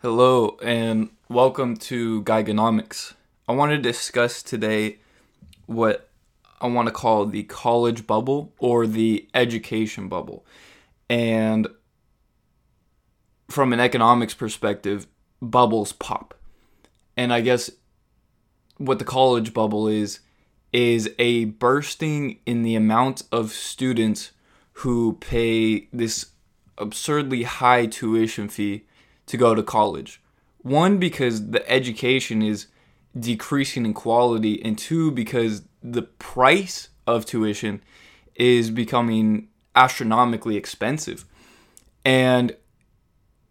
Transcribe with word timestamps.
Hello, 0.00 0.56
and 0.62 1.10
welcome 1.28 1.76
to 1.76 2.22
Geigonomics. 2.22 3.14
I 3.48 3.52
want 3.52 3.72
to 3.72 3.78
discuss 3.78 4.44
today 4.44 4.98
what 5.66 6.08
I 6.60 6.68
want 6.68 6.86
to 6.86 6.92
call 6.94 7.26
the 7.26 7.42
college 7.42 8.06
bubble 8.06 8.52
or 8.60 8.86
the 8.86 9.28
education 9.34 10.06
bubble. 10.06 10.46
And 11.10 11.66
from 13.48 13.72
an 13.72 13.80
economics 13.80 14.34
perspective, 14.34 15.08
bubbles 15.42 15.92
pop. 15.94 16.32
And 17.16 17.32
I 17.32 17.40
guess 17.40 17.68
what 18.76 19.00
the 19.00 19.04
college 19.04 19.52
bubble 19.52 19.88
is, 19.88 20.20
is 20.72 21.10
a 21.18 21.46
bursting 21.46 22.38
in 22.46 22.62
the 22.62 22.76
amount 22.76 23.24
of 23.32 23.50
students 23.50 24.30
who 24.74 25.14
pay 25.14 25.88
this 25.92 26.26
absurdly 26.78 27.42
high 27.42 27.86
tuition 27.86 28.48
fee 28.48 28.84
to 29.28 29.36
go 29.36 29.54
to 29.54 29.62
college. 29.62 30.20
One, 30.62 30.98
because 30.98 31.50
the 31.50 31.66
education 31.70 32.42
is 32.42 32.66
decreasing 33.18 33.86
in 33.86 33.94
quality, 33.94 34.62
and 34.64 34.76
two, 34.76 35.10
because 35.10 35.62
the 35.82 36.02
price 36.02 36.88
of 37.06 37.24
tuition 37.24 37.80
is 38.34 38.70
becoming 38.70 39.48
astronomically 39.74 40.56
expensive. 40.56 41.24
And 42.04 42.56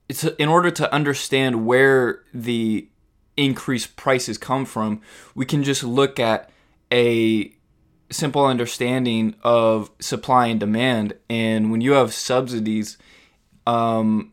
it's 0.09 0.23
in 0.23 0.49
order 0.49 0.71
to 0.71 0.93
understand 0.93 1.65
where 1.65 2.21
the 2.33 2.89
increased 3.35 3.95
prices 3.95 4.37
come 4.37 4.65
from, 4.65 5.01
we 5.35 5.45
can 5.45 5.63
just 5.63 5.83
look 5.83 6.19
at 6.19 6.49
a 6.91 7.53
simple 8.09 8.45
understanding 8.45 9.35
of 9.43 9.91
supply 9.99 10.47
and 10.47 10.59
demand. 10.59 11.13
And 11.29 11.71
when 11.71 11.81
you 11.81 11.91
have 11.93 12.13
subsidies, 12.13 12.97
um, 13.65 14.31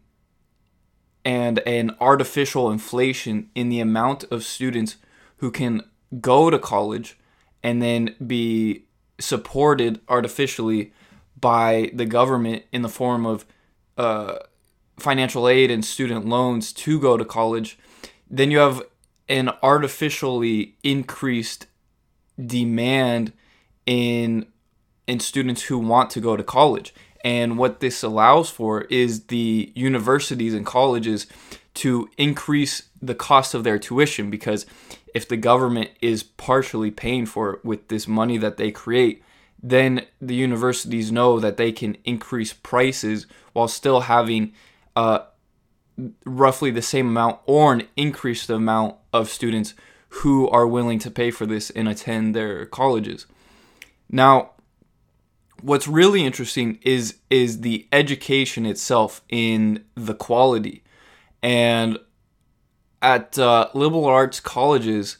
and 1.24 1.58
an 1.60 1.96
artificial 2.00 2.70
inflation 2.70 3.50
in 3.54 3.68
the 3.68 3.80
amount 3.80 4.24
of 4.24 4.44
students 4.44 4.96
who 5.38 5.50
can 5.50 5.82
go 6.20 6.50
to 6.50 6.58
college 6.58 7.18
and 7.62 7.80
then 7.82 8.14
be 8.24 8.84
supported 9.18 10.00
artificially 10.08 10.92
by 11.40 11.90
the 11.94 12.06
government 12.06 12.62
in 12.72 12.82
the 12.82 12.88
form 12.88 13.26
of 13.26 13.44
uh, 13.96 14.36
financial 14.98 15.48
aid 15.48 15.70
and 15.70 15.84
student 15.84 16.26
loans 16.26 16.72
to 16.72 17.00
go 17.00 17.16
to 17.16 17.24
college, 17.24 17.78
then 18.30 18.50
you 18.50 18.58
have 18.58 18.82
an 19.28 19.50
artificially 19.62 20.76
increased 20.82 21.66
demand 22.44 23.32
in 23.86 24.46
in 25.06 25.20
students 25.20 25.62
who 25.62 25.78
want 25.78 26.08
to 26.10 26.20
go 26.20 26.36
to 26.36 26.42
college. 26.42 26.94
And 27.24 27.56
what 27.56 27.80
this 27.80 28.02
allows 28.02 28.50
for 28.50 28.82
is 28.82 29.24
the 29.24 29.72
universities 29.74 30.54
and 30.54 30.64
colleges 30.64 31.26
to 31.74 32.08
increase 32.18 32.84
the 33.00 33.14
cost 33.14 33.54
of 33.54 33.64
their 33.64 33.78
tuition 33.78 34.30
because 34.30 34.66
if 35.14 35.26
the 35.26 35.36
government 35.36 35.90
is 36.00 36.22
partially 36.22 36.90
paying 36.90 37.24
for 37.24 37.54
it 37.54 37.64
with 37.64 37.88
this 37.88 38.06
money 38.06 38.36
that 38.38 38.58
they 38.58 38.70
create, 38.70 39.22
then 39.62 40.04
the 40.20 40.34
universities 40.34 41.10
know 41.10 41.40
that 41.40 41.56
they 41.56 41.72
can 41.72 41.96
increase 42.04 42.52
prices 42.52 43.26
while 43.54 43.68
still 43.68 44.00
having 44.00 44.52
uh, 44.94 45.20
roughly 46.26 46.70
the 46.70 46.82
same 46.82 47.08
amount 47.08 47.38
or 47.46 47.72
an 47.72 47.88
increased 47.96 48.50
amount 48.50 48.96
of 49.12 49.30
students 49.30 49.74
who 50.08 50.48
are 50.50 50.66
willing 50.66 50.98
to 50.98 51.10
pay 51.10 51.30
for 51.30 51.46
this 51.46 51.70
and 51.70 51.88
attend 51.88 52.34
their 52.34 52.66
colleges. 52.66 53.26
Now, 54.10 54.50
what's 55.64 55.88
really 55.88 56.24
interesting 56.24 56.78
is 56.82 57.16
is 57.30 57.62
the 57.62 57.88
education 57.90 58.66
itself 58.66 59.22
in 59.30 59.82
the 59.94 60.14
quality. 60.14 60.84
And 61.42 61.98
at 63.00 63.38
uh, 63.38 63.68
liberal 63.72 64.04
arts 64.04 64.40
colleges 64.40 65.16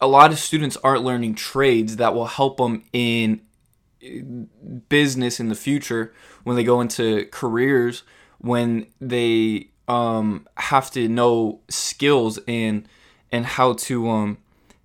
a 0.00 0.06
lot 0.06 0.30
of 0.30 0.38
students 0.38 0.76
aren't 0.78 1.04
learning 1.04 1.34
trades 1.34 1.96
that 1.96 2.14
will 2.14 2.26
help 2.26 2.56
them 2.56 2.82
in 2.92 3.40
business 4.88 5.40
in 5.40 5.48
the 5.48 5.54
future 5.54 6.14
when 6.44 6.56
they 6.56 6.64
go 6.64 6.80
into 6.80 7.26
careers 7.26 8.02
when 8.38 8.86
they 9.00 9.68
um, 9.88 10.46
have 10.56 10.90
to 10.90 11.08
know 11.08 11.60
skills 11.68 12.38
and 12.48 12.88
and 13.30 13.44
how 13.44 13.74
to 13.74 14.08
um, 14.08 14.38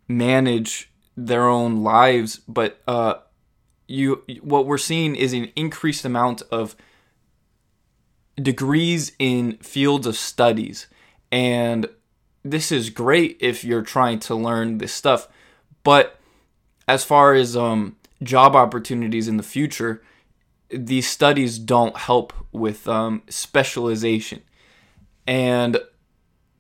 manage 0.10 0.92
their 1.16 1.48
own 1.48 1.84
lives. 1.84 2.42
But 2.48 2.82
uh, 2.88 3.16
you 3.88 4.24
what 4.42 4.66
we're 4.66 4.78
seeing 4.78 5.16
is 5.16 5.34
an 5.34 5.52
increased 5.56 6.06
amount 6.06 6.42
of 6.52 6.76
degrees 8.42 9.12
in 9.20 9.58
fields 9.58 10.08
of 10.08 10.16
studies. 10.16 10.88
And 11.32 11.88
this 12.44 12.72
is 12.72 12.90
great 12.90 13.38
if 13.40 13.64
you're 13.64 13.82
trying 13.82 14.20
to 14.20 14.36
learn 14.36 14.80
this 14.80 14.94
stuff. 14.94 15.28
But 15.84 16.20
as 16.88 17.04
far 17.04 17.34
as 17.34 17.56
um, 17.56 17.98
job 18.24 18.56
opportunities 18.56 19.28
in 19.28 19.38
the 19.38 19.44
future 19.44 20.02
these 20.72 21.08
studies 21.08 21.60
don't 21.60 21.98
help 21.98 22.34
with 22.52 22.88
um, 22.88 23.24
specialization. 23.30 24.42
And 25.28 25.78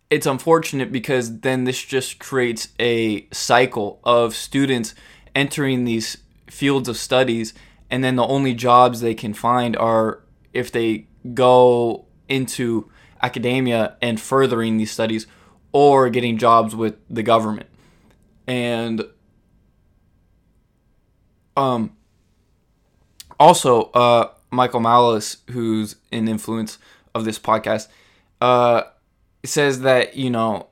it's 0.09 0.25
unfortunate 0.25 0.91
because 0.91 1.39
then 1.39 1.63
this 1.63 1.81
just 1.81 2.19
creates 2.19 2.69
a 2.79 3.27
cycle 3.31 3.99
of 4.03 4.35
students 4.35 4.93
entering 5.33 5.85
these 5.85 6.17
fields 6.51 6.89
of 6.89 6.97
studies 6.97 7.53
and 7.89 8.03
then 8.03 8.15
the 8.15 8.25
only 8.25 8.53
jobs 8.53 9.01
they 9.01 9.13
can 9.13 9.33
find 9.33 9.75
are 9.77 10.21
if 10.53 10.71
they 10.71 11.07
go 11.33 12.05
into 12.27 12.89
academia 13.21 13.97
and 14.01 14.19
furthering 14.19 14.77
these 14.77 14.91
studies 14.91 15.27
or 15.71 16.09
getting 16.09 16.37
jobs 16.37 16.75
with 16.75 16.95
the 17.09 17.23
government. 17.23 17.67
And 18.47 19.03
um 21.57 21.95
also 23.39 23.83
uh 23.91 24.29
michael 24.51 24.79
malice 24.79 25.37
who's 25.49 25.97
an 26.11 26.27
influence 26.29 26.77
of 27.13 27.25
this 27.25 27.37
podcast 27.37 27.87
uh 28.39 28.83
says 29.43 29.81
that 29.81 30.15
you 30.15 30.29
know 30.29 30.67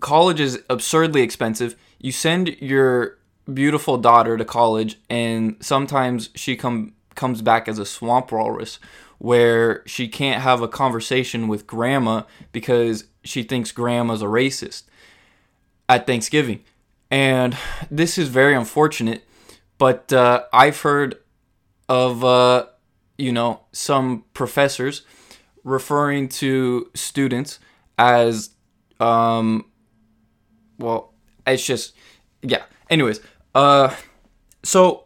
college 0.00 0.40
is 0.40 0.62
absurdly 0.68 1.22
expensive. 1.22 1.76
You 1.98 2.12
send 2.12 2.48
your 2.60 3.18
beautiful 3.52 3.98
daughter 3.98 4.36
to 4.36 4.44
college, 4.44 4.98
and 5.08 5.56
sometimes 5.60 6.30
she 6.34 6.56
come 6.56 6.94
comes 7.14 7.42
back 7.42 7.68
as 7.68 7.78
a 7.78 7.86
swamp 7.86 8.32
walrus, 8.32 8.78
where 9.18 9.82
she 9.86 10.08
can't 10.08 10.42
have 10.42 10.62
a 10.62 10.68
conversation 10.68 11.48
with 11.48 11.66
grandma 11.66 12.22
because 12.52 13.04
she 13.22 13.42
thinks 13.42 13.70
grandma's 13.72 14.22
a 14.22 14.26
racist 14.26 14.84
at 15.88 16.06
Thanksgiving, 16.06 16.60
and 17.10 17.56
this 17.90 18.18
is 18.18 18.28
very 18.28 18.54
unfortunate. 18.54 19.24
But 19.78 20.12
uh, 20.12 20.44
I've 20.52 20.80
heard 20.80 21.18
of 21.88 22.24
uh, 22.24 22.66
you 23.18 23.32
know 23.32 23.60
some 23.72 24.24
professors 24.34 25.02
referring 25.62 26.28
to 26.28 26.90
students 26.94 27.58
as 27.98 28.50
um, 29.00 29.64
well 30.78 31.12
it's 31.46 31.64
just 31.64 31.94
yeah 32.42 32.62
anyways 32.90 33.20
uh, 33.54 33.94
so 34.62 35.04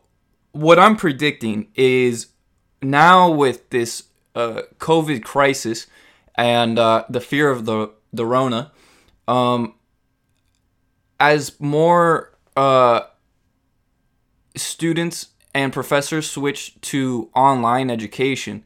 what 0.52 0.78
I'm 0.78 0.96
predicting 0.96 1.68
is 1.74 2.28
now 2.82 3.30
with 3.30 3.70
this 3.70 4.04
uh, 4.34 4.62
COVID 4.78 5.22
crisis 5.24 5.86
and 6.34 6.78
uh, 6.78 7.04
the 7.08 7.20
fear 7.20 7.50
of 7.50 7.64
the 7.64 7.92
the 8.12 8.24
Rona, 8.24 8.72
um, 9.26 9.74
as 11.20 11.60
more 11.60 12.32
uh, 12.56 13.00
students 14.56 15.28
and 15.54 15.72
professors 15.72 16.30
switch 16.30 16.80
to 16.80 17.28
online 17.34 17.90
education, 17.90 18.64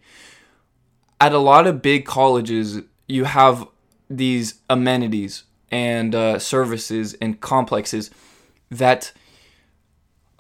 at 1.21 1.33
a 1.33 1.39
lot 1.39 1.67
of 1.67 1.83
big 1.83 2.05
colleges, 2.05 2.81
you 3.09 3.25
have 3.25 3.67
these 4.09 4.61
amenities 4.69 5.45
and 5.71 6.15
uh, 6.15 6.39
services 6.39 7.15
and 7.15 7.41
complexes 7.41 8.11
that 8.71 9.13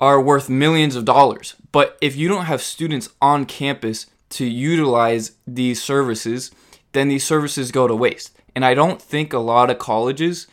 are 0.02 0.20
worth 0.20 0.50
millions 0.50 0.96
of 0.96 1.04
dollars. 1.04 1.54
But 1.70 1.96
if 2.00 2.16
you 2.16 2.26
don't 2.26 2.46
have 2.46 2.60
students 2.60 3.08
on 3.22 3.46
campus 3.46 4.06
to 4.30 4.44
utilize 4.44 5.36
these 5.46 5.80
services, 5.80 6.50
then 6.90 7.06
these 7.06 7.24
services 7.24 7.70
go 7.70 7.86
to 7.86 7.94
waste. 7.94 8.36
And 8.56 8.64
I 8.64 8.74
don't 8.74 9.00
think 9.00 9.32
a 9.32 9.38
lot 9.38 9.70
of 9.70 9.78
colleges 9.78 10.48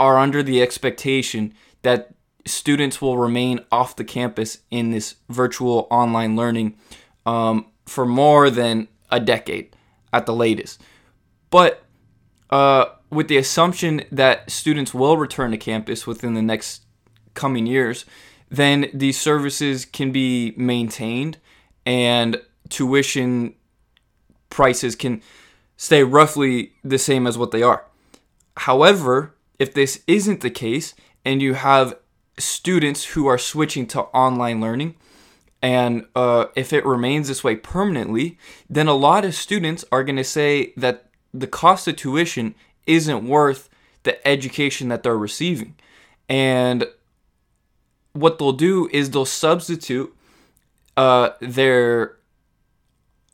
are 0.00 0.16
under 0.16 0.42
the 0.42 0.62
expectation 0.62 1.52
that 1.82 2.14
students 2.46 3.02
will 3.02 3.18
remain 3.18 3.60
off 3.70 3.96
the 3.96 4.04
campus 4.04 4.60
in 4.70 4.92
this 4.92 5.16
virtual 5.28 5.86
online 5.90 6.34
learning 6.34 6.78
um, 7.26 7.66
for 7.84 8.06
more 8.06 8.48
than 8.48 8.88
a 9.10 9.20
decade 9.20 9.76
at 10.10 10.24
the 10.24 10.34
latest. 10.34 10.80
But 11.50 11.84
uh, 12.48 12.86
with 13.10 13.28
the 13.28 13.36
assumption 13.36 14.04
that 14.10 14.50
students 14.50 14.94
will 14.94 15.18
return 15.18 15.50
to 15.50 15.58
campus 15.58 16.06
within 16.06 16.32
the 16.32 16.40
next 16.40 16.86
coming 17.34 17.66
years, 17.66 18.06
then 18.48 18.90
these 18.92 19.18
services 19.18 19.84
can 19.84 20.12
be 20.12 20.54
maintained 20.56 21.38
and 21.84 22.40
tuition 22.68 23.54
prices 24.50 24.96
can 24.96 25.22
stay 25.76 26.02
roughly 26.02 26.72
the 26.82 26.98
same 26.98 27.26
as 27.26 27.36
what 27.36 27.50
they 27.50 27.62
are. 27.62 27.84
However, 28.58 29.34
if 29.58 29.74
this 29.74 30.02
isn't 30.06 30.40
the 30.40 30.50
case 30.50 30.94
and 31.24 31.42
you 31.42 31.54
have 31.54 31.96
students 32.38 33.04
who 33.04 33.26
are 33.26 33.38
switching 33.38 33.86
to 33.88 34.02
online 34.02 34.60
learning, 34.60 34.94
and 35.62 36.06
uh, 36.14 36.46
if 36.54 36.72
it 36.72 36.84
remains 36.84 37.28
this 37.28 37.42
way 37.42 37.56
permanently, 37.56 38.38
then 38.68 38.88
a 38.88 38.94
lot 38.94 39.24
of 39.24 39.34
students 39.34 39.84
are 39.90 40.04
going 40.04 40.16
to 40.16 40.24
say 40.24 40.72
that 40.76 41.08
the 41.32 41.46
cost 41.46 41.88
of 41.88 41.96
tuition 41.96 42.54
isn't 42.86 43.26
worth 43.26 43.68
the 44.04 44.26
education 44.26 44.88
that 44.88 45.02
they're 45.02 45.18
receiving. 45.18 45.74
And 46.28 46.86
what 48.16 48.38
they'll 48.38 48.52
do 48.52 48.88
is 48.92 49.10
they'll 49.10 49.24
substitute 49.24 50.14
uh, 50.96 51.30
their 51.40 52.16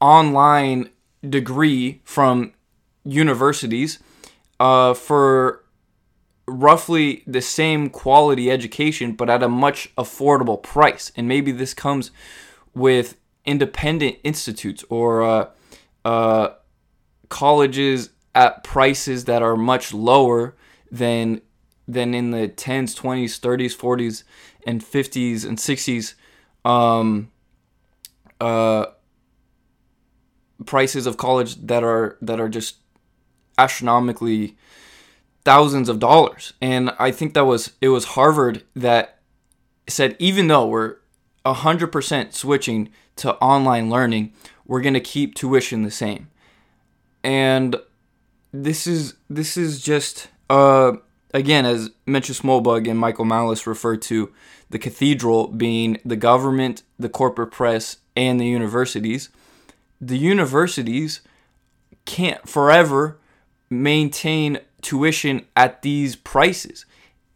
online 0.00 0.90
degree 1.28 2.00
from 2.04 2.52
universities 3.04 4.00
uh, 4.58 4.94
for 4.94 5.62
roughly 6.46 7.22
the 7.26 7.40
same 7.40 7.88
quality 7.88 8.50
education, 8.50 9.12
but 9.12 9.30
at 9.30 9.42
a 9.42 9.48
much 9.48 9.94
affordable 9.96 10.60
price. 10.60 11.12
And 11.16 11.28
maybe 11.28 11.52
this 11.52 11.72
comes 11.72 12.10
with 12.74 13.16
independent 13.44 14.16
institutes 14.24 14.84
or 14.88 15.22
uh, 15.22 15.48
uh, 16.04 16.48
colleges 17.28 18.10
at 18.34 18.64
prices 18.64 19.26
that 19.26 19.42
are 19.42 19.56
much 19.56 19.94
lower 19.94 20.54
than 20.90 21.40
than 21.88 22.14
in 22.14 22.30
the 22.30 22.48
10s, 22.48 22.96
20s, 22.98 23.40
30s, 23.40 23.76
40s, 23.76 24.22
and 24.66 24.82
50s 24.82 25.44
and 25.44 25.58
60s 25.58 26.14
um, 26.64 27.30
uh, 28.40 28.86
prices 30.66 31.06
of 31.06 31.16
college 31.16 31.56
that 31.66 31.82
are 31.82 32.16
that 32.22 32.40
are 32.40 32.48
just 32.48 32.76
astronomically 33.58 34.56
thousands 35.44 35.88
of 35.88 35.98
dollars. 35.98 36.52
And 36.60 36.94
I 36.98 37.10
think 37.10 37.34
that 37.34 37.44
was 37.44 37.72
it 37.80 37.88
was 37.88 38.04
Harvard 38.04 38.64
that 38.74 39.18
said 39.88 40.16
even 40.18 40.48
though 40.48 40.66
we're 40.66 40.96
100% 41.44 42.32
switching 42.32 42.90
to 43.16 43.34
online 43.36 43.90
learning, 43.90 44.32
we're 44.64 44.80
going 44.80 44.94
to 44.94 45.00
keep 45.00 45.34
tuition 45.34 45.82
the 45.82 45.90
same. 45.90 46.28
And 47.24 47.76
this 48.52 48.86
is 48.86 49.14
this 49.30 49.56
is 49.56 49.82
just 49.82 50.28
uh 50.50 50.92
again 51.32 51.66
as 51.66 51.90
Mencius 52.06 52.42
Moldbug 52.42 52.88
and 52.88 52.98
Michael 52.98 53.24
Malice 53.24 53.66
refer 53.66 53.96
to 53.96 54.32
the 54.70 54.78
cathedral 54.78 55.48
being 55.48 55.98
the 56.04 56.16
government, 56.16 56.82
the 56.98 57.08
corporate 57.08 57.50
press, 57.50 57.98
and 58.16 58.40
the 58.40 58.46
universities. 58.46 59.28
The 60.00 60.18
universities 60.18 61.20
can't 62.04 62.48
forever 62.48 63.18
maintain 63.70 64.58
tuition 64.80 65.46
at 65.56 65.82
these 65.82 66.16
prices. 66.16 66.84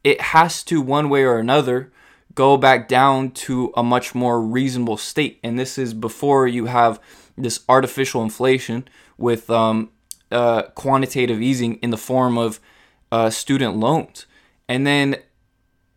It 0.04 0.20
has 0.20 0.62
to, 0.64 0.80
one 0.80 1.08
way 1.08 1.24
or 1.24 1.38
another, 1.38 1.92
go 2.34 2.56
back 2.56 2.88
down 2.88 3.30
to 3.30 3.72
a 3.76 3.82
much 3.82 4.14
more 4.14 4.40
reasonable 4.40 4.96
state. 4.96 5.40
And 5.42 5.58
this 5.58 5.78
is 5.78 5.94
before 5.94 6.46
you 6.46 6.66
have 6.66 7.00
this 7.36 7.60
artificial 7.68 8.22
inflation 8.22 8.88
with 9.16 9.48
um, 9.50 9.90
uh, 10.30 10.62
quantitative 10.74 11.40
easing 11.40 11.76
in 11.76 11.90
the 11.90 11.96
form 11.96 12.36
of 12.36 12.60
uh, 13.12 13.30
student 13.30 13.76
loans. 13.76 14.26
And 14.68 14.86
then 14.86 15.16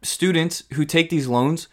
students 0.01 0.63
who 0.73 0.85
take 0.85 1.09
these 1.09 1.27
loans 1.27 1.67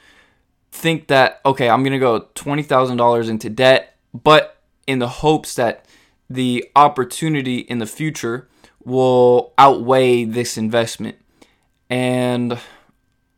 think 0.71 1.09
that, 1.09 1.41
okay, 1.45 1.69
I'm 1.69 1.83
going 1.83 1.93
to 1.93 1.99
go 1.99 2.21
$20,000 2.35 3.29
into 3.29 3.51
debt, 3.51 3.97
but 4.13 4.61
in 4.87 4.99
the 4.99 5.09
hopes 5.09 5.55
that 5.55 5.87
the 6.29 6.69
opportunity 6.75 7.59
in 7.59 7.79
the 7.79 7.87
future 7.87 8.49
will 8.85 9.53
outweigh 9.59 10.25
this 10.25 10.57
investment. 10.57 11.17
And 11.89 12.59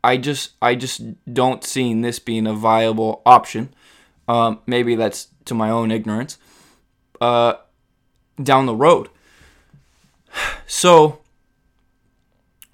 I 0.03 0.17
just 0.17 0.53
I 0.63 0.75
just 0.75 1.03
don't 1.33 1.65
see 1.65 1.93
this 2.01 2.19
being 2.19 2.47
a 2.47 2.55
viable 2.55 3.23
option. 3.27 3.75
Um, 4.27 4.61
maybe 4.67 4.95
that's 4.95 5.29
to 5.47 5.55
my 5.55 5.71
own 5.71 5.91
ignorance. 5.91 6.39
Uh, 7.21 7.55
down 8.43 8.67
the 8.67 8.77
road. 8.77 9.09
So 10.71 11.21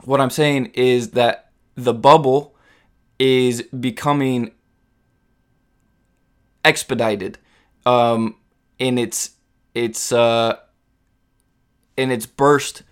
what 0.06 0.21
I'm 0.21 0.31
saying 0.31 0.73
is 0.75 1.11
that 1.11 1.51
the 1.75 1.95
bubble 1.95 2.55
is 3.19 3.62
becoming 3.62 4.53
expedited 6.65 7.39
um, 7.87 8.37
in 8.79 8.99
its 8.99 9.31
its 9.75 10.12
uh, 10.12 10.56
in 11.97 12.11
its 12.11 12.27
burst 12.27 12.83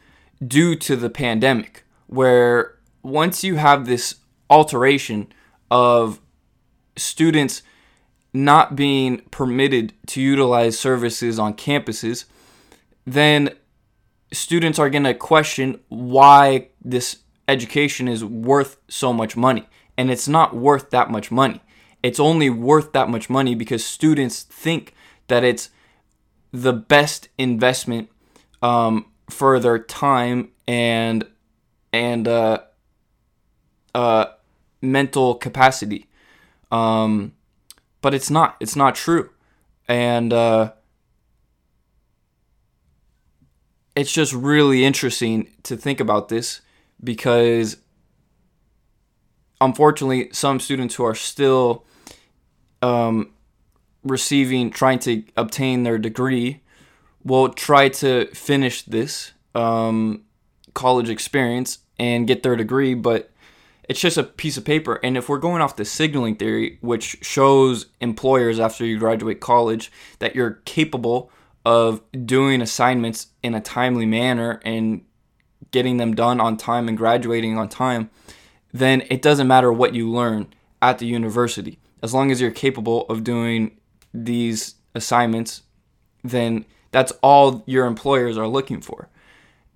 due 0.46 0.74
to 0.76 0.96
the 0.96 1.10
pandemic, 1.10 1.84
where 2.06 2.78
once 3.02 3.44
you 3.44 3.56
have 3.56 3.86
this 3.86 4.16
alteration 4.50 5.32
of 5.70 6.20
students 6.96 7.62
not 8.32 8.76
being 8.76 9.18
permitted 9.30 9.92
to 10.06 10.20
utilize 10.20 10.78
services 10.78 11.38
on 11.38 11.54
campuses, 11.54 12.24
then 13.06 13.50
students 14.32 14.78
are 14.78 14.88
going 14.88 15.04
to 15.04 15.14
question 15.14 15.78
why 15.88 16.68
this 16.84 17.18
education 17.48 18.08
is 18.08 18.24
worth 18.24 18.76
so 18.88 19.12
much 19.12 19.36
money. 19.36 19.68
And 19.96 20.10
it's 20.10 20.28
not 20.28 20.56
worth 20.56 20.90
that 20.90 21.10
much 21.10 21.30
money. 21.30 21.60
It's 22.02 22.18
only 22.18 22.50
worth 22.50 22.92
that 22.92 23.08
much 23.08 23.30
money 23.30 23.54
because 23.54 23.84
students 23.84 24.42
think 24.42 24.94
that 25.28 25.44
it's 25.44 25.70
the 26.50 26.72
best 26.72 27.28
investment 27.38 28.08
um, 28.60 29.06
for 29.30 29.58
their 29.60 29.78
time 29.78 30.50
and 30.66 31.26
and 31.92 32.26
uh, 32.26 32.58
uh, 33.94 34.26
mental 34.80 35.34
capacity. 35.34 36.08
Um, 36.70 37.34
but 38.00 38.14
it's 38.14 38.30
not. 38.30 38.56
It's 38.60 38.74
not 38.74 38.94
true, 38.94 39.30
and 39.86 40.32
uh, 40.32 40.72
it's 43.94 44.12
just 44.12 44.32
really 44.32 44.84
interesting 44.84 45.50
to 45.64 45.76
think 45.76 46.00
about 46.00 46.28
this 46.28 46.62
because 47.02 47.76
unfortunately, 49.60 50.28
some 50.32 50.60
students 50.60 50.94
who 50.94 51.04
are 51.04 51.14
still 51.14 51.84
um, 52.82 53.32
receiving, 54.02 54.70
trying 54.70 54.98
to 55.00 55.24
obtain 55.36 55.82
their 55.82 55.98
degree 55.98 56.62
will 57.24 57.48
try 57.48 57.88
to 57.88 58.26
finish 58.34 58.82
this 58.82 59.32
um, 59.54 60.24
college 60.74 61.08
experience 61.08 61.78
and 61.98 62.26
get 62.26 62.42
their 62.42 62.56
degree, 62.56 62.94
but 62.94 63.30
it's 63.88 64.00
just 64.00 64.16
a 64.16 64.24
piece 64.24 64.56
of 64.56 64.64
paper. 64.64 64.98
And 65.02 65.16
if 65.16 65.28
we're 65.28 65.38
going 65.38 65.62
off 65.62 65.76
the 65.76 65.84
signaling 65.84 66.36
theory, 66.36 66.78
which 66.80 67.18
shows 67.22 67.86
employers 68.00 68.58
after 68.58 68.84
you 68.84 68.98
graduate 68.98 69.40
college 69.40 69.92
that 70.18 70.34
you're 70.34 70.62
capable 70.64 71.30
of 71.64 72.00
doing 72.26 72.60
assignments 72.60 73.28
in 73.42 73.54
a 73.54 73.60
timely 73.60 74.06
manner 74.06 74.60
and 74.64 75.04
getting 75.72 75.96
them 75.96 76.14
done 76.14 76.40
on 76.40 76.56
time 76.56 76.88
and 76.88 76.96
graduating 76.96 77.58
on 77.58 77.68
time, 77.68 78.10
then 78.72 79.02
it 79.10 79.20
doesn't 79.20 79.46
matter 79.46 79.72
what 79.72 79.94
you 79.94 80.10
learn 80.10 80.52
at 80.80 80.98
the 80.98 81.06
university. 81.06 81.78
As 82.02 82.14
long 82.14 82.30
as 82.30 82.40
you're 82.40 82.50
capable 82.50 83.06
of 83.06 83.24
doing 83.24 83.78
these 84.14 84.76
assignments, 84.94 85.62
then 86.22 86.64
that's 86.90 87.12
all 87.22 87.64
your 87.66 87.86
employers 87.86 88.38
are 88.38 88.48
looking 88.48 88.80
for. 88.80 89.08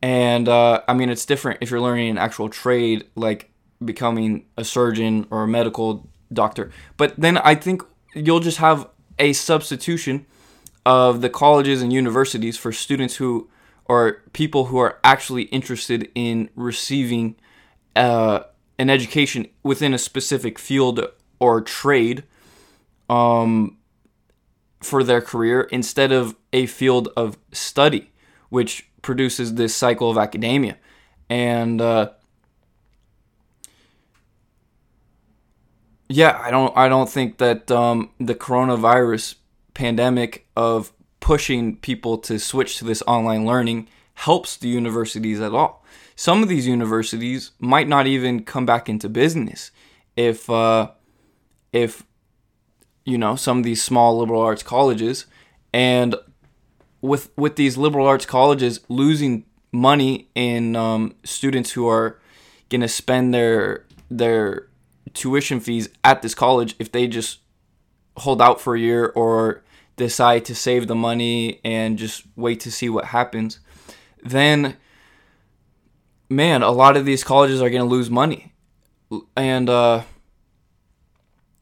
And 0.02 0.48
uh, 0.48 0.82
I 0.86 0.94
mean, 0.94 1.08
it's 1.08 1.24
different 1.24 1.58
if 1.60 1.70
you're 1.70 1.80
learning 1.80 2.10
an 2.10 2.18
actual 2.18 2.48
trade 2.48 3.04
like 3.14 3.50
becoming 3.84 4.46
a 4.56 4.64
surgeon 4.64 5.26
or 5.30 5.44
a 5.44 5.48
medical 5.48 6.08
doctor. 6.32 6.70
But 6.96 7.14
then 7.16 7.38
I 7.38 7.54
think 7.54 7.82
you'll 8.14 8.40
just 8.40 8.58
have 8.58 8.88
a 9.18 9.32
substitution 9.32 10.26
of 10.84 11.20
the 11.20 11.30
colleges 11.30 11.82
and 11.82 11.92
universities 11.92 12.56
for 12.56 12.72
students 12.72 13.16
who 13.16 13.48
are 13.88 14.22
people 14.32 14.66
who 14.66 14.78
are 14.78 14.98
actually 15.04 15.44
interested 15.44 16.10
in 16.14 16.50
receiving 16.54 17.36
uh, 17.94 18.40
an 18.78 18.90
education 18.90 19.48
within 19.62 19.94
a 19.94 19.98
specific 19.98 20.58
field 20.58 21.00
or 21.38 21.60
trade. 21.60 22.24
Um, 23.08 23.76
for 24.86 25.02
their 25.02 25.20
career 25.20 25.62
instead 25.72 26.12
of 26.12 26.36
a 26.52 26.66
field 26.66 27.08
of 27.16 27.38
study, 27.52 28.10
which 28.48 28.88
produces 29.02 29.54
this 29.54 29.74
cycle 29.74 30.10
of 30.10 30.16
academia. 30.16 30.76
And 31.28 31.80
uh, 31.80 32.10
yeah, 36.08 36.40
I 36.42 36.50
don't 36.50 36.76
I 36.76 36.88
don't 36.88 37.10
think 37.10 37.38
that 37.38 37.70
um, 37.70 38.10
the 38.18 38.34
coronavirus 38.34 39.36
pandemic 39.74 40.46
of 40.56 40.92
pushing 41.26 41.74
people 41.78 42.16
to 42.18 42.38
switch 42.38 42.78
to 42.78 42.84
this 42.84 43.02
online 43.04 43.44
learning 43.44 43.88
helps 44.14 44.56
the 44.56 44.68
universities 44.68 45.40
at 45.40 45.52
all. 45.52 45.84
Some 46.14 46.40
of 46.40 46.48
these 46.48 46.68
universities 46.68 47.50
might 47.58 47.88
not 47.88 48.06
even 48.06 48.44
come 48.44 48.64
back 48.64 48.88
into 48.88 49.08
business 49.08 49.72
if 50.14 50.48
uh, 50.48 50.92
if 51.72 52.04
you 53.04 53.18
know 53.18 53.34
some 53.34 53.58
of 53.58 53.64
these 53.64 53.82
small 53.82 54.16
liberal 54.16 54.40
arts 54.40 54.62
colleges 54.62 55.26
and 55.72 56.14
with 57.00 57.36
with 57.36 57.56
these 57.56 57.76
liberal 57.76 58.06
arts 58.06 58.24
colleges 58.24 58.78
losing 58.88 59.46
money 59.72 60.28
in 60.36 60.76
um, 60.76 61.12
students 61.24 61.72
who 61.72 61.88
are 61.88 62.20
gonna 62.68 62.86
spend 62.86 63.34
their 63.34 63.84
their 64.08 64.68
tuition 65.12 65.58
fees 65.58 65.88
at 66.04 66.22
this 66.22 66.36
college 66.36 66.76
if 66.78 66.92
they 66.92 67.08
just 67.08 67.40
hold 68.18 68.40
out 68.40 68.60
for 68.60 68.76
a 68.76 68.78
year 68.78 69.06
or 69.16 69.64
decide 69.96 70.44
to 70.44 70.54
save 70.54 70.86
the 70.86 70.94
money 70.94 71.60
and 71.64 71.98
just 71.98 72.24
wait 72.36 72.60
to 72.60 72.70
see 72.70 72.88
what 72.88 73.06
happens, 73.06 73.60
then 74.22 74.76
man, 76.28 76.62
a 76.62 76.70
lot 76.70 76.96
of 76.96 77.04
these 77.04 77.24
colleges 77.24 77.62
are 77.62 77.70
going 77.70 77.82
to 77.82 77.88
lose 77.88 78.10
money. 78.10 78.52
And 79.36 79.70
uh, 79.70 80.02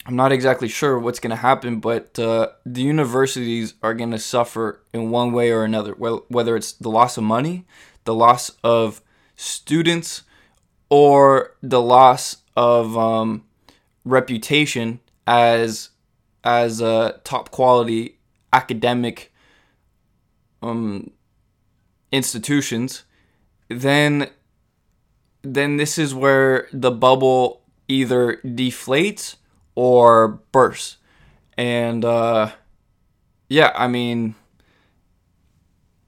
I'm 0.06 0.16
not 0.16 0.32
exactly 0.32 0.68
sure 0.68 0.98
what's 0.98 1.20
going 1.20 1.30
to 1.30 1.36
happen, 1.36 1.80
but 1.80 2.18
uh, 2.18 2.48
the 2.66 2.82
universities 2.82 3.74
are 3.82 3.94
going 3.94 4.10
to 4.10 4.18
suffer 4.18 4.82
in 4.92 5.10
one 5.10 5.32
way 5.32 5.50
or 5.50 5.64
another, 5.64 5.92
whether 5.92 6.56
it's 6.56 6.72
the 6.72 6.90
loss 6.90 7.16
of 7.16 7.24
money, 7.24 7.64
the 8.04 8.14
loss 8.14 8.50
of 8.62 9.00
students, 9.36 10.22
or 10.90 11.56
the 11.62 11.80
loss 11.80 12.38
of 12.56 12.96
um, 12.96 13.44
reputation 14.04 15.00
as 15.26 15.90
as 16.44 16.82
a 16.82 17.20
top 17.24 17.50
quality 17.50 18.13
academic 18.54 19.32
um, 20.62 21.10
institutions, 22.12 23.04
then 23.68 24.30
then 25.42 25.76
this 25.76 25.98
is 25.98 26.14
where 26.14 26.68
the 26.72 26.90
bubble 26.90 27.60
either 27.86 28.40
deflates 28.44 29.36
or 29.74 30.40
bursts. 30.52 30.96
And 31.58 32.04
uh, 32.04 32.52
yeah, 33.48 33.72
I 33.74 33.88
mean, 33.88 34.36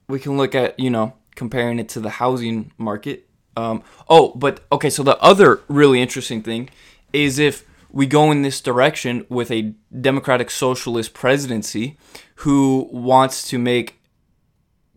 we 0.08 0.18
can 0.18 0.36
look 0.36 0.54
at 0.54 0.78
you 0.78 0.90
know 0.90 1.14
comparing 1.34 1.78
it 1.78 1.88
to 1.90 2.00
the 2.00 2.10
housing 2.10 2.72
market. 2.78 3.28
Um, 3.56 3.82
oh, 4.08 4.32
but 4.36 4.64
okay, 4.70 4.90
so 4.90 5.02
the 5.02 5.18
other 5.18 5.60
really 5.68 6.00
interesting 6.00 6.42
thing 6.42 6.68
is 7.12 7.38
if 7.38 7.64
we 7.90 8.06
go 8.06 8.30
in 8.30 8.42
this 8.42 8.60
direction 8.60 9.24
with 9.28 9.50
a 9.50 9.74
democratic 9.98 10.50
socialist 10.50 11.14
presidency 11.14 11.96
who 12.36 12.88
wants 12.90 13.48
to 13.48 13.58
make 13.58 14.00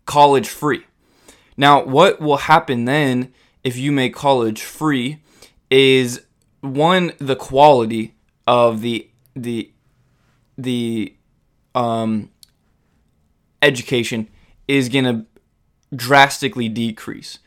college 0.06 0.48
free. 0.48 0.84
Now, 1.56 1.84
what 1.84 2.20
will 2.20 2.38
happen 2.38 2.84
then 2.84 3.32
if 3.62 3.76
you 3.76 3.92
make 3.92 4.14
college 4.14 4.62
free 4.62 5.20
is 5.70 6.22
one 6.60 7.12
the 7.18 7.36
quality 7.36 8.14
of 8.46 8.80
the 8.80 9.08
the 9.34 9.70
the 10.58 11.14
um, 11.74 12.30
education 13.62 14.28
is 14.68 14.88
going 14.88 15.04
to 15.04 15.26
drastically 15.94 16.68
decrease. 16.68 17.38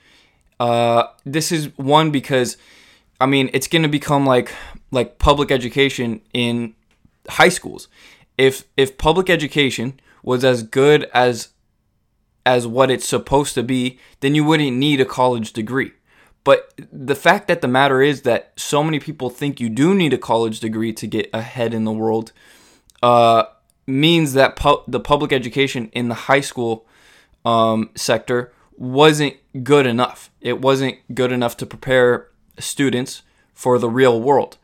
Uh, 0.59 1.07
this 1.25 1.51
is 1.51 1.75
one 1.77 2.11
because 2.11 2.57
I 3.19 3.25
mean 3.25 3.49
it's 3.53 3.67
going 3.67 3.83
to 3.83 3.89
become 3.89 4.25
like 4.25 4.53
like 4.91 5.19
public 5.19 5.51
education 5.51 6.21
in 6.33 6.75
high 7.27 7.49
schools. 7.49 7.87
If 8.37 8.65
if 8.77 8.97
public 8.97 9.29
education 9.29 9.99
was 10.23 10.43
as 10.43 10.63
good 10.63 11.09
as 11.13 11.49
as 12.45 12.67
what 12.67 12.91
it's 12.91 13.07
supposed 13.07 13.53
to 13.55 13.63
be, 13.63 13.99
then 14.19 14.35
you 14.35 14.43
wouldn't 14.43 14.75
need 14.77 14.99
a 14.99 15.05
college 15.05 15.53
degree. 15.53 15.93
But 16.43 16.73
the 16.91 17.15
fact 17.15 17.47
that 17.47 17.61
the 17.61 17.69
matter 17.69 18.01
is 18.01 18.23
that 18.23 18.51
so 18.57 18.83
many 18.83 18.99
people 18.99 19.29
think 19.29 19.61
you 19.61 19.69
do 19.69 19.95
need 19.95 20.13
a 20.13 20.17
college 20.17 20.59
degree 20.59 20.91
to 20.93 21.07
get 21.07 21.29
ahead 21.33 21.73
in 21.73 21.85
the 21.85 21.91
world 21.91 22.33
uh, 23.01 23.43
means 23.87 24.33
that 24.33 24.57
pu- 24.57 24.83
the 24.87 24.99
public 24.99 25.31
education 25.31 25.89
in 25.93 26.09
the 26.09 26.15
high 26.15 26.41
school 26.41 26.85
um, 27.45 27.91
sector 27.95 28.51
wasn't 28.77 29.35
good 29.63 29.85
enough. 29.85 30.31
It 30.41 30.59
wasn't 30.59 30.97
good 31.13 31.31
enough 31.31 31.55
to 31.57 31.65
prepare 31.65 32.27
students 32.59 33.23
for 33.53 33.79
the 33.79 33.89
real 33.89 34.19
world. 34.21 34.57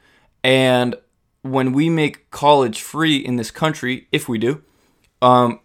And 0.44 0.96
when 1.42 1.74
we 1.74 1.90
make 1.90 2.30
college 2.32 2.82
free 2.82 3.18
in 3.18 3.36
this 3.38 3.52
country, 3.52 4.08
if 4.12 4.28
we 4.28 4.38
do, 4.38 4.64
um, 5.22 5.60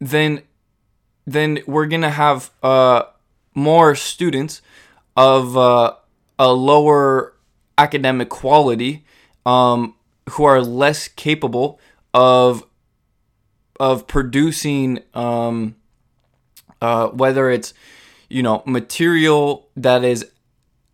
then 0.00 0.42
then 1.26 1.60
we're 1.66 1.86
gonna 1.86 2.10
have 2.10 2.50
uh, 2.62 3.02
more 3.54 3.94
students 3.94 4.62
of 5.16 5.56
uh, 5.56 5.94
a 6.38 6.52
lower 6.52 7.34
academic 7.76 8.28
quality 8.28 9.04
um, 9.44 9.94
who 10.30 10.44
are 10.44 10.60
less 10.60 11.08
capable 11.08 11.78
of 12.14 12.64
of 13.78 14.06
producing 14.06 15.00
um, 15.14 15.76
uh, 16.80 17.08
whether 17.08 17.50
it's 17.50 17.74
you 18.28 18.42
know 18.42 18.62
material 18.66 19.68
that 19.76 20.04
is 20.04 20.30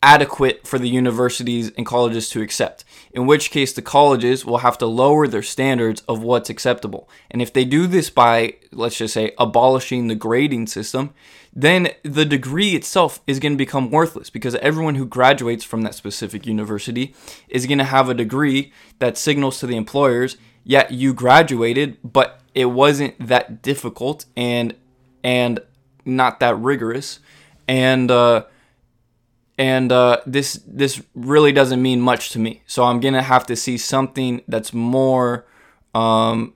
adequate 0.05 0.67
for 0.67 0.79
the 0.79 0.89
universities 0.89 1.73
and 1.79 1.87
colleges 1.87 2.29
to 2.29 2.43
accept, 2.43 2.85
in 3.13 3.27
which 3.27 3.51
case 3.51 3.73
the 3.73 3.81
colleges 3.81 4.45
will 4.45 4.59
have 4.59 4.77
to 4.77 4.85
lower 4.85 5.27
their 5.27 5.43
standards 5.43 6.03
of 6.03 6.23
what's 6.23 6.51
acceptable. 6.51 7.09
And 7.31 7.41
if 7.41 7.55
they 7.55 7.65
do 7.65 7.87
this 7.87 8.11
by, 8.11 8.57
let's 8.71 8.99
just 8.99 9.15
say, 9.15 9.33
abolishing 9.39 10.09
the 10.09 10.15
grading 10.15 10.67
system, 10.67 11.15
then 11.55 11.89
the 12.03 12.27
degree 12.27 12.77
itself 12.77 13.23
is 13.27 13.41
going 13.41 13.55
to 13.55 13.57
become 13.57 13.91
worthless 13.91 14.29
because 14.29 14.55
everyone 14.57 14.97
who 14.97 15.07
graduates 15.07 15.65
from 15.65 15.81
that 15.83 15.95
specific 15.95 16.47
university 16.47 17.15
is 17.49 17.65
going 17.65 17.79
to 17.79 17.85
have 17.85 18.11
a 18.11 18.15
degree 18.15 18.73
that 18.99 19.17
signals 19.17 19.59
to 19.61 19.67
the 19.67 19.77
employers, 19.77 20.37
yeah, 20.65 20.87
you 20.91 21.15
graduated, 21.15 21.97
but 22.05 22.43
it 22.55 22.67
wasn't 22.67 23.15
that 23.27 23.63
difficult 23.63 24.27
and 24.37 24.75
and 25.23 25.61
not 26.05 26.41
that 26.41 26.59
rigorous. 26.59 27.21
And 27.67 28.11
uh, 28.11 28.45
and 29.57 29.93
uh, 29.93 30.21
this 30.27 30.61
this 30.67 31.03
really 31.15 31.53
doesn't 31.53 31.81
mean 31.81 32.01
much 32.01 32.31
to 32.31 32.39
me. 32.39 32.63
So 32.67 32.85
I'm 32.85 33.01
gonna 33.01 33.23
have 33.23 33.47
to 33.47 33.57
see 33.57 33.79
something 33.79 34.43
that's 34.49 34.73
more 34.73 35.47
um, 35.95 36.55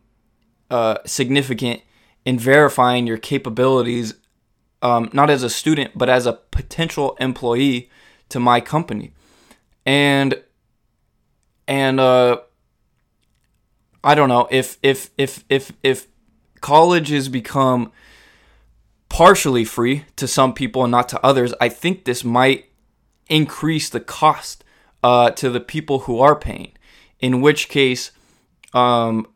uh, 0.70 0.98
significant 1.06 1.82
in 2.24 2.38
verifying 2.38 3.06
your 3.06 3.18
capabilities, 3.18 4.14
um, 4.82 5.10
not 5.12 5.30
as 5.30 5.42
a 5.42 5.50
student 5.50 5.96
but 5.96 6.08
as 6.08 6.26
a 6.26 6.32
potential 6.32 7.16
employee 7.20 7.90
to 8.30 8.40
my 8.40 8.60
company, 8.60 9.12
and 9.86 10.42
and 11.68 12.00
uh, 12.00 12.38
I 14.02 14.14
don't 14.14 14.28
know 14.28 14.48
if 14.50 14.76
if 14.82 15.10
if 15.16 15.44
if 15.48 15.72
if 15.82 16.08
college 16.60 17.10
has 17.10 17.28
become 17.28 17.92
partially 19.08 19.64
free 19.64 20.04
to 20.16 20.26
some 20.26 20.52
people 20.52 20.82
and 20.84 20.90
not 20.90 21.08
to 21.10 21.24
others, 21.24 21.54
I 21.60 21.68
think 21.68 22.04
this 22.04 22.24
might 22.24 22.67
increase 23.28 23.88
the 23.88 24.00
cost 24.00 24.64
uh, 25.02 25.30
to 25.32 25.50
the 25.50 25.60
people 25.60 26.00
who 26.00 26.20
are 26.20 26.36
paying. 26.36 26.72
In 27.20 27.40
which 27.40 27.68
case, 27.68 28.10
um, 28.72 29.26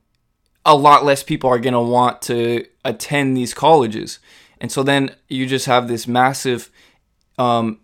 a 0.65 0.77
lot 0.77 1.05
less 1.05 1.23
people 1.23 1.51
are 1.51 1.59
going 1.59 1.73
to 1.75 1.81
want 1.81 2.23
to 2.23 2.67
attend 2.85 3.37
these 3.37 3.55
colleges. 3.55 4.19
And 4.61 4.71
so 4.71 4.83
then 4.83 5.15
you 5.29 5.47
just 5.47 5.67
have 5.67 5.89
this 5.89 6.07
massive 6.07 6.71
um, 7.39 7.81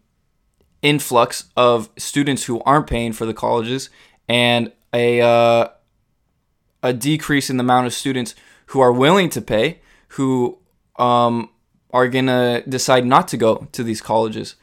influx 0.82 1.44
of 1.56 1.90
students 1.96 2.44
who 2.44 2.60
aren't 2.60 2.86
paying 2.86 3.12
for 3.12 3.26
the 3.26 3.34
colleges 3.34 3.90
and 4.28 4.72
a, 4.94 5.20
uh, 5.20 5.68
a 6.82 6.92
decrease 6.92 7.50
in 7.50 7.56
the 7.56 7.64
amount 7.64 7.86
of 7.86 7.94
students 7.94 8.34
who 8.66 8.80
are 8.80 8.92
willing 8.92 9.28
to 9.30 9.40
pay, 9.40 9.80
who 10.08 10.58
um, 10.96 11.50
are 11.92 12.08
going 12.08 12.26
to 12.26 12.62
decide 12.68 13.04
not 13.04 13.26
to 13.28 13.36
go 13.36 13.66
to 13.72 13.82
these 13.82 14.00
colleges. 14.00 14.54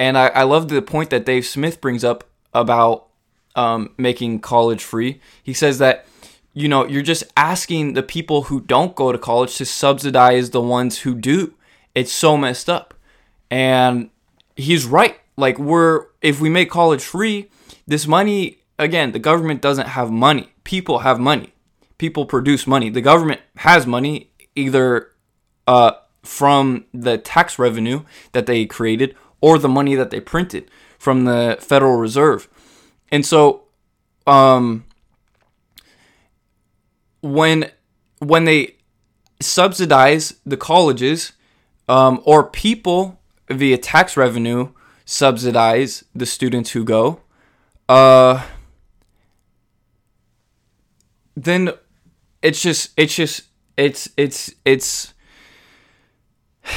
And 0.00 0.16
I, 0.16 0.28
I 0.28 0.42
love 0.44 0.68
the 0.68 0.80
point 0.80 1.10
that 1.10 1.26
Dave 1.26 1.44
Smith 1.44 1.78
brings 1.82 2.04
up 2.04 2.24
about 2.54 3.08
um, 3.54 3.90
making 3.98 4.40
college 4.40 4.82
free. 4.82 5.20
He 5.42 5.52
says 5.52 5.78
that, 5.78 6.06
you 6.54 6.68
know, 6.68 6.86
you're 6.86 7.02
just 7.02 7.24
asking 7.36 7.92
the 7.92 8.02
people 8.02 8.44
who 8.44 8.62
don't 8.62 8.96
go 8.96 9.12
to 9.12 9.18
college 9.18 9.56
to 9.56 9.66
subsidize 9.66 10.50
the 10.50 10.60
ones 10.62 11.00
who 11.00 11.14
do. 11.14 11.52
It's 11.94 12.12
so 12.12 12.38
messed 12.38 12.70
up. 12.70 12.94
And 13.50 14.08
he's 14.56 14.86
right. 14.86 15.20
Like, 15.36 15.58
we're, 15.58 16.06
if 16.22 16.40
we 16.40 16.48
make 16.48 16.70
college 16.70 17.02
free, 17.04 17.50
this 17.86 18.06
money, 18.06 18.62
again, 18.78 19.12
the 19.12 19.18
government 19.18 19.60
doesn't 19.60 19.88
have 19.88 20.10
money. 20.10 20.48
People 20.64 21.00
have 21.00 21.20
money. 21.20 21.52
People 21.98 22.24
produce 22.24 22.66
money. 22.66 22.88
The 22.88 23.02
government 23.02 23.42
has 23.56 23.86
money 23.86 24.30
either 24.54 25.10
uh, 25.66 25.92
from 26.22 26.86
the 26.94 27.18
tax 27.18 27.58
revenue 27.58 28.00
that 28.32 28.46
they 28.46 28.64
created 28.64 29.14
or 29.40 29.58
the 29.58 29.68
money 29.68 29.94
that 29.94 30.10
they 30.10 30.20
printed 30.20 30.70
from 30.98 31.24
the 31.24 31.56
Federal 31.60 31.96
Reserve. 31.96 32.48
And 33.10 33.24
so 33.24 33.62
um, 34.26 34.84
when 37.20 37.70
when 38.18 38.44
they 38.44 38.76
subsidize 39.40 40.34
the 40.44 40.56
colleges 40.56 41.32
um, 41.88 42.20
or 42.24 42.44
people 42.44 43.18
via 43.48 43.78
tax 43.78 44.16
revenue 44.16 44.68
subsidize 45.06 46.04
the 46.14 46.26
students 46.26 46.70
who 46.70 46.84
go, 46.84 47.20
uh, 47.88 48.46
then 51.34 51.72
it's 52.42 52.62
just 52.62 52.90
it's 52.96 53.14
just 53.14 53.42
it's 53.76 54.08
it's 54.16 54.54
it's 54.64 55.14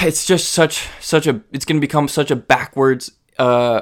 it's 0.02 0.26
just 0.26 0.50
such 0.52 0.88
such 1.00 1.28
a 1.28 1.42
it's 1.52 1.66
going 1.66 1.78
to 1.78 1.82
become 1.82 2.08
such 2.08 2.32
a 2.32 2.36
backwards 2.36 3.12
uh, 3.38 3.82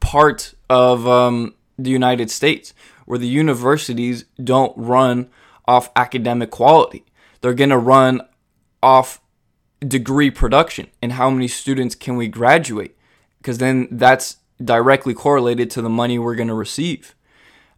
part 0.00 0.54
of 0.68 1.06
um, 1.06 1.54
the 1.78 1.90
United 1.90 2.30
States 2.30 2.74
where 3.06 3.18
the 3.18 3.28
universities 3.28 4.24
don't 4.42 4.72
run 4.76 5.28
off 5.66 5.90
academic 5.96 6.50
quality. 6.50 7.04
They're 7.40 7.54
going 7.54 7.70
to 7.70 7.78
run 7.78 8.22
off 8.82 9.20
degree 9.80 10.30
production. 10.30 10.88
And 11.02 11.12
how 11.12 11.30
many 11.30 11.48
students 11.48 11.94
can 11.94 12.16
we 12.16 12.28
graduate? 12.28 12.96
Because 13.38 13.58
then 13.58 13.88
that's 13.90 14.36
directly 14.62 15.14
correlated 15.14 15.70
to 15.72 15.82
the 15.82 15.88
money 15.88 16.18
we're 16.18 16.34
going 16.34 16.48
to 16.48 16.54
receive. 16.54 17.14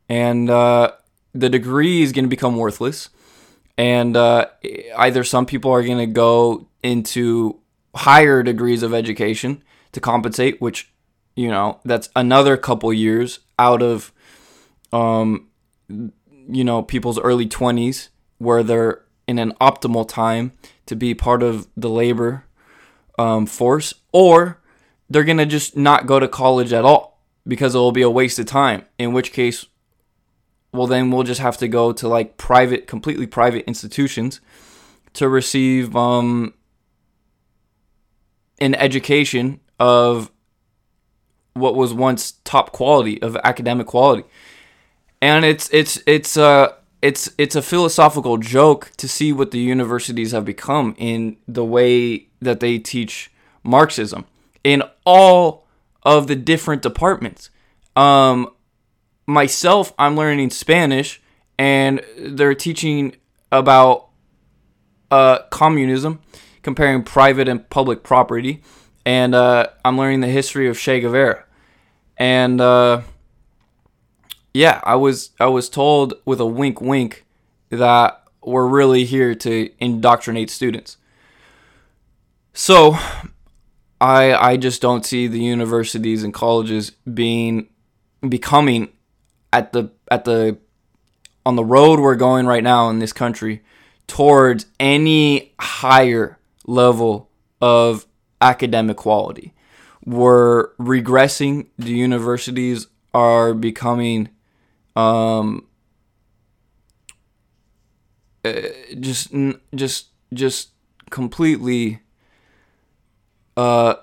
And 0.08 0.48
uh, 0.48 0.92
the 1.34 1.48
degree 1.48 2.02
is 2.02 2.12
going 2.12 2.24
to 2.24 2.30
become 2.30 2.56
worthless 2.56 3.10
and 3.78 4.16
uh, 4.16 4.46
either 4.96 5.24
some 5.24 5.46
people 5.46 5.70
are 5.70 5.82
going 5.82 5.98
to 5.98 6.06
go 6.06 6.68
into 6.82 7.58
higher 7.94 8.42
degrees 8.42 8.82
of 8.82 8.92
education 8.92 9.62
to 9.92 10.00
compensate 10.00 10.60
which 10.60 10.92
you 11.34 11.48
know 11.48 11.80
that's 11.84 12.10
another 12.14 12.56
couple 12.56 12.92
years 12.92 13.40
out 13.58 13.80
of 13.80 14.12
um, 14.92 15.48
you 15.88 16.64
know 16.64 16.82
people's 16.82 17.18
early 17.18 17.46
20s 17.46 18.08
where 18.38 18.62
they're 18.62 19.04
in 19.26 19.38
an 19.38 19.52
optimal 19.60 20.08
time 20.08 20.52
to 20.86 20.96
be 20.96 21.14
part 21.14 21.42
of 21.42 21.68
the 21.76 21.90
labor 21.90 22.44
um, 23.18 23.46
force, 23.46 23.94
or 24.12 24.60
they're 25.10 25.24
going 25.24 25.38
to 25.38 25.46
just 25.46 25.76
not 25.76 26.06
go 26.06 26.18
to 26.18 26.26
college 26.26 26.72
at 26.72 26.84
all 26.84 27.20
because 27.46 27.74
it 27.74 27.78
will 27.78 27.92
be 27.92 28.02
a 28.02 28.10
waste 28.10 28.38
of 28.38 28.46
time. 28.46 28.86
In 28.98 29.12
which 29.12 29.32
case, 29.32 29.66
well, 30.72 30.86
then 30.86 31.10
we'll 31.10 31.22
just 31.22 31.40
have 31.40 31.56
to 31.58 31.68
go 31.68 31.92
to 31.92 32.08
like 32.08 32.36
private, 32.36 32.86
completely 32.86 33.26
private 33.26 33.64
institutions 33.66 34.40
to 35.14 35.28
receive 35.28 35.96
um, 35.96 36.54
an 38.60 38.74
education 38.74 39.60
of 39.80 40.30
what 41.54 41.74
was 41.74 41.92
once 41.92 42.32
top 42.44 42.72
quality 42.72 43.20
of 43.20 43.36
academic 43.38 43.86
quality 43.86 44.24
and 45.20 45.44
it's 45.44 45.68
it's 45.72 46.00
it's 46.06 46.36
uh 46.36 46.72
it's 47.02 47.30
it's 47.38 47.56
a 47.56 47.62
philosophical 47.62 48.36
joke 48.38 48.90
to 48.96 49.08
see 49.08 49.32
what 49.32 49.50
the 49.50 49.58
universities 49.58 50.32
have 50.32 50.44
become 50.44 50.94
in 50.98 51.36
the 51.46 51.64
way 51.64 52.26
that 52.40 52.60
they 52.60 52.78
teach 52.78 53.30
Marxism 53.62 54.24
in 54.64 54.82
all 55.04 55.66
of 56.02 56.26
the 56.26 56.36
different 56.36 56.82
departments. 56.82 57.50
Um, 57.94 58.50
myself, 59.28 59.92
I'm 59.98 60.16
learning 60.16 60.50
Spanish, 60.50 61.20
and 61.58 62.00
they're 62.18 62.54
teaching 62.54 63.14
about 63.52 64.08
uh, 65.10 65.40
communism, 65.50 66.20
comparing 66.62 67.04
private 67.04 67.46
and 67.46 67.68
public 67.68 68.02
property, 68.02 68.62
and 69.04 69.34
uh, 69.34 69.68
I'm 69.84 69.98
learning 69.98 70.20
the 70.20 70.28
history 70.28 70.66
of 70.68 70.78
Che 70.78 71.00
Guevara, 71.00 71.44
and 72.16 72.60
uh, 72.60 73.02
yeah, 74.54 74.80
I 74.82 74.96
was 74.96 75.30
I 75.38 75.46
was 75.46 75.68
told 75.68 76.14
with 76.24 76.40
a 76.40 76.46
wink 76.46 76.80
wink 76.80 77.26
that 77.68 78.24
we're 78.42 78.66
really 78.66 79.04
here 79.04 79.34
to 79.34 79.70
indoctrinate 79.78 80.48
students. 80.48 80.96
So 82.54 82.96
I 84.00 84.34
I 84.34 84.56
just 84.56 84.80
don't 84.80 85.04
see 85.04 85.26
the 85.26 85.40
universities 85.40 86.22
and 86.22 86.32
colleges 86.32 86.90
being 86.90 87.68
becoming 88.26 88.88
at 89.52 89.72
the 89.72 89.90
at 90.10 90.24
the 90.24 90.58
on 91.46 91.56
the 91.56 91.64
road 91.64 92.00
we're 92.00 92.16
going 92.16 92.46
right 92.46 92.62
now 92.62 92.90
in 92.90 92.98
this 92.98 93.12
country 93.12 93.62
towards 94.06 94.66
any 94.80 95.52
higher 95.60 96.38
level 96.66 97.30
of 97.60 98.06
academic 98.40 98.96
quality. 98.96 99.54
We're 100.04 100.74
regressing. 100.76 101.68
The 101.78 101.92
universities 101.92 102.86
are 103.14 103.54
becoming 103.54 104.30
um, 104.96 105.66
uh, 108.44 108.52
just 108.98 109.32
just 109.74 110.08
just 110.32 110.70
completely 111.10 112.00
uh 113.56 113.94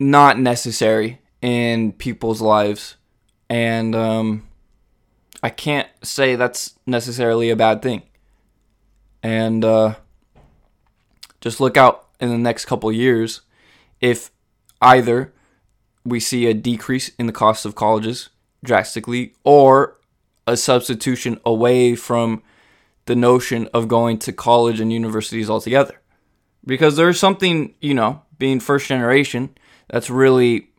not 0.00 0.38
necessary 0.38 1.20
in 1.40 1.92
people's 1.92 2.40
lives 2.40 2.96
and 3.48 3.94
um 3.94 4.46
I 5.42 5.50
can't 5.50 5.88
say 6.02 6.34
that's 6.34 6.74
necessarily 6.86 7.50
a 7.50 7.56
bad 7.56 7.82
thing. 7.82 8.02
And 9.22 9.64
uh 9.64 9.94
just 11.40 11.60
look 11.60 11.76
out 11.76 12.06
in 12.20 12.30
the 12.30 12.38
next 12.38 12.64
couple 12.64 12.90
years 12.90 13.42
if 14.00 14.30
either 14.80 15.32
we 16.04 16.20
see 16.20 16.46
a 16.46 16.54
decrease 16.54 17.10
in 17.18 17.26
the 17.26 17.32
cost 17.32 17.64
of 17.64 17.74
colleges 17.74 18.30
drastically 18.64 19.34
or 19.44 19.98
a 20.46 20.56
substitution 20.56 21.40
away 21.44 21.94
from 21.94 22.42
the 23.06 23.16
notion 23.16 23.68
of 23.72 23.88
going 23.88 24.18
to 24.18 24.32
college 24.32 24.80
and 24.80 24.92
universities 24.92 25.50
altogether. 25.50 26.00
Because 26.64 26.96
there's 26.96 27.18
something, 27.18 27.74
you 27.80 27.94
know, 27.94 28.22
being 28.38 28.60
first 28.60 28.88
generation, 28.88 29.56
that's 29.88 30.10
really 30.10 30.70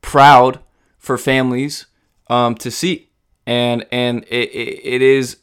proud 0.00 0.60
for 0.98 1.16
families 1.16 1.86
um, 2.28 2.54
to 2.56 2.70
see. 2.70 3.10
And, 3.46 3.86
and 3.92 4.24
it, 4.24 4.50
it 4.54 5.02
is 5.02 5.38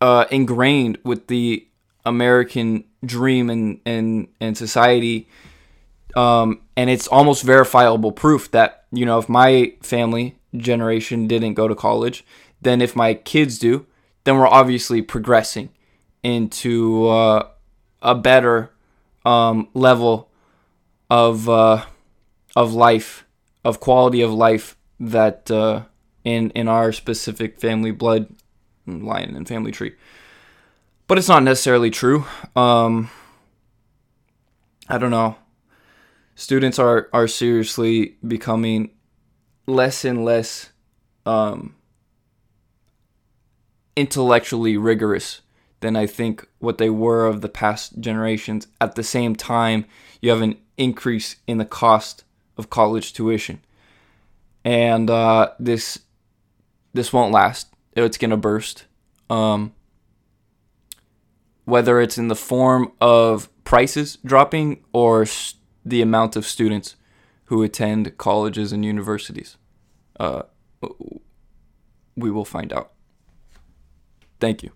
uh, 0.00 0.24
ingrained 0.30 0.98
with 1.04 1.28
the 1.28 1.66
American 2.04 2.84
dream 3.04 3.50
and, 3.50 3.80
and, 3.86 4.28
and 4.40 4.56
society. 4.56 5.28
Um, 6.16 6.62
and 6.76 6.90
it's 6.90 7.06
almost 7.08 7.44
verifiable 7.44 8.12
proof 8.12 8.50
that, 8.50 8.84
you 8.92 9.06
know, 9.06 9.18
if 9.18 9.28
my 9.28 9.74
family 9.82 10.36
generation 10.56 11.26
didn't 11.26 11.54
go 11.54 11.68
to 11.68 11.74
college, 11.74 12.24
then 12.60 12.80
if 12.80 12.94
my 12.94 13.14
kids 13.14 13.58
do, 13.58 13.86
then 14.24 14.36
we're 14.36 14.46
obviously 14.46 15.02
progressing 15.02 15.70
into 16.22 17.08
uh, 17.08 17.48
a 18.02 18.14
better 18.14 18.70
um, 19.24 19.68
level 19.74 20.30
of 21.10 21.48
uh, 21.48 21.84
of 22.54 22.72
life, 22.72 23.24
of 23.64 23.80
quality 23.80 24.20
of 24.22 24.32
life 24.32 24.76
that 25.00 25.50
uh, 25.50 25.82
in 26.24 26.50
in 26.50 26.68
our 26.68 26.92
specific 26.92 27.58
family 27.60 27.90
blood 27.90 28.34
line 28.86 29.34
and 29.36 29.46
family 29.46 29.72
tree. 29.72 29.94
But 31.06 31.18
it's 31.18 31.28
not 31.28 31.42
necessarily 31.42 31.90
true. 31.90 32.24
Um, 32.56 33.10
I 34.88 34.98
don't 34.98 35.10
know. 35.10 35.36
Students 36.34 36.78
are 36.78 37.08
are 37.12 37.28
seriously 37.28 38.16
becoming 38.26 38.90
less 39.66 40.04
and 40.04 40.24
less 40.24 40.70
um, 41.26 41.74
intellectually 43.96 44.76
rigorous 44.76 45.42
than 45.80 45.96
I 45.96 46.06
think 46.06 46.46
what 46.58 46.78
they 46.78 46.90
were 46.90 47.26
of 47.26 47.40
the 47.40 47.48
past 47.48 48.00
generations. 48.00 48.66
At 48.80 48.94
the 48.94 49.02
same 49.02 49.36
time, 49.36 49.84
you 50.20 50.30
have 50.30 50.42
an 50.42 50.56
increase 50.76 51.36
in 51.46 51.58
the 51.58 51.64
cost 51.64 52.24
of 52.56 52.70
college 52.70 53.12
tuition, 53.12 53.60
and 54.64 55.10
uh, 55.10 55.50
this 55.58 55.98
this 56.92 57.12
won't 57.12 57.32
last. 57.32 57.68
It's 57.94 58.18
gonna 58.18 58.36
burst. 58.36 58.86
Um, 59.30 59.74
whether 61.64 62.00
it's 62.00 62.18
in 62.18 62.28
the 62.28 62.36
form 62.36 62.92
of 63.00 63.48
prices 63.64 64.18
dropping 64.24 64.84
or 64.92 65.26
the 65.84 66.02
amount 66.02 66.36
of 66.36 66.46
students 66.46 66.96
who 67.44 67.62
attend 67.62 68.16
colleges 68.18 68.72
and 68.72 68.84
universities. 68.84 69.56
Uh, 70.18 70.42
we 72.16 72.30
will 72.30 72.44
find 72.44 72.72
out. 72.72 72.92
Thank 74.40 74.62
you. 74.62 74.72